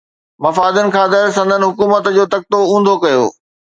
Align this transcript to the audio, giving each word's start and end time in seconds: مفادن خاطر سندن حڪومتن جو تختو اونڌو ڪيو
مفادن 0.43 0.87
خاطر 0.95 1.25
سندن 1.37 1.61
حڪومتن 1.69 2.13
جو 2.17 2.25
تختو 2.33 2.59
اونڌو 2.71 2.95
ڪيو 3.03 3.23